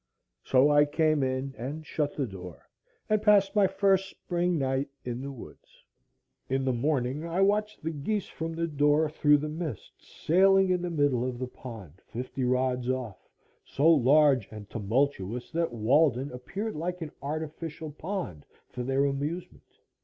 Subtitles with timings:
[0.41, 2.67] So I came in, and shut the door,
[3.07, 5.83] and passed my first spring night in the woods.
[6.49, 10.81] In the morning I watched the geese from the door through the mist, sailing in
[10.81, 13.29] the middle of the pond, fifty rods off,
[13.63, 19.77] so large and tumultuous that Walden appeared like an artificial pond for their amusement.